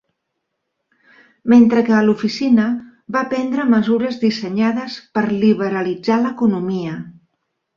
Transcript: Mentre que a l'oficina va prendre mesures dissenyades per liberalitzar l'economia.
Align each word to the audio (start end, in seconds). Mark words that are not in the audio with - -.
Mentre 1.53 1.83
que 1.89 1.93
a 1.97 1.99
l'oficina 2.07 2.65
va 3.17 3.23
prendre 3.35 3.67
mesures 3.75 4.19
dissenyades 4.27 4.97
per 5.19 5.25
liberalitzar 5.45 6.19
l'economia. 6.25 6.99